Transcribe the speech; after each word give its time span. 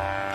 Bye. 0.00 0.29